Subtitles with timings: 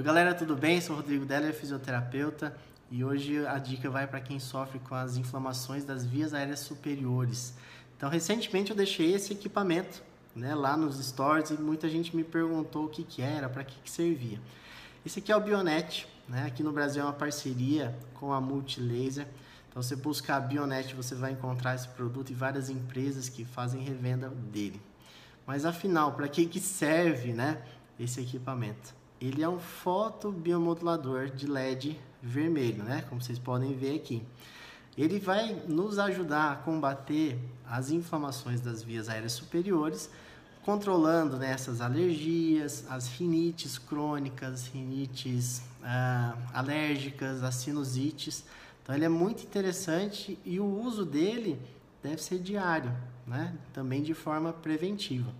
[0.00, 0.80] Oi galera, tudo bem?
[0.80, 2.56] Sou Rodrigo Deller, fisioterapeuta
[2.90, 7.52] e hoje a dica vai para quem sofre com as inflamações das vias aéreas superiores.
[7.94, 10.02] Então, recentemente eu deixei esse equipamento
[10.34, 13.78] né, lá nos stores e muita gente me perguntou o que, que era, para que,
[13.78, 14.40] que servia.
[15.04, 16.46] Esse aqui é o Bionet, né?
[16.46, 19.26] aqui no Brasil é uma parceria com a Multilaser.
[19.68, 23.82] Então, você buscar a Bionet, você vai encontrar esse produto e várias empresas que fazem
[23.82, 24.80] revenda dele.
[25.46, 27.62] Mas afinal, para que, que serve né,
[27.98, 28.98] esse equipamento?
[29.20, 33.04] Ele é um fotobiomodulador de LED vermelho, né?
[33.08, 34.22] Como vocês podem ver aqui.
[34.96, 40.10] Ele vai nos ajudar a combater as inflamações das vias aéreas superiores,
[40.62, 48.44] controlando né, essas alergias, as rinites crônicas, rinites ah, alérgicas, as sinusites.
[48.82, 51.60] Então ele é muito interessante e o uso dele
[52.02, 52.92] deve ser diário,
[53.26, 53.54] né?
[53.72, 55.32] Também de forma preventiva.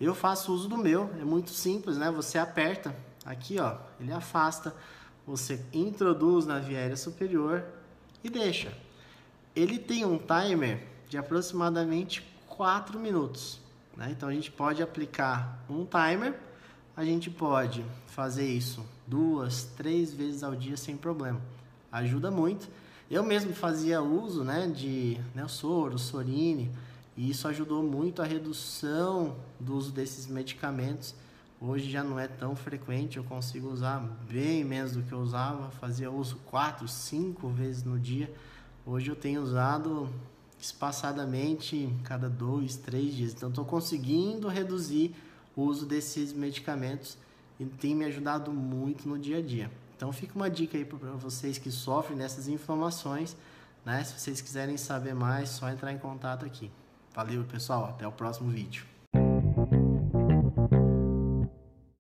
[0.00, 2.10] Eu faço uso do meu, é muito simples, né?
[2.10, 2.94] Você aperta
[3.28, 4.74] Aqui, ó, ele afasta,
[5.26, 7.62] você introduz na via aérea superior
[8.24, 8.72] e deixa.
[9.54, 13.60] Ele tem um timer de aproximadamente 4 minutos.
[13.94, 14.08] Né?
[14.12, 16.40] Então a gente pode aplicar um timer,
[16.96, 21.42] a gente pode fazer isso duas, três vezes ao dia sem problema.
[21.92, 22.66] Ajuda muito.
[23.10, 26.70] Eu mesmo fazia uso né, de né, soro, sorine,
[27.18, 31.14] e isso ajudou muito a redução do uso desses medicamentos
[31.60, 33.98] Hoje já não é tão frequente, eu consigo usar
[34.30, 38.32] bem menos do que eu usava, fazia uso quatro, cinco vezes no dia.
[38.86, 40.08] Hoje eu tenho usado
[40.60, 43.32] espaçadamente cada dois, três dias.
[43.32, 45.16] Então estou conseguindo reduzir
[45.56, 47.18] o uso desses medicamentos
[47.58, 49.68] e tem me ajudado muito no dia a dia.
[49.96, 53.36] Então fica uma dica aí para vocês que sofrem dessas inflamações,
[53.84, 54.04] né?
[54.04, 56.70] Se vocês quiserem saber mais, só entrar em contato aqui.
[57.14, 58.84] Valeu pessoal, até o próximo vídeo.